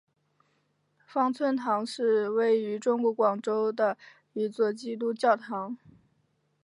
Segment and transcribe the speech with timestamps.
[1.05, 3.99] 芳村堂是位于中国广州的
[4.33, 5.77] 一座基督教堂。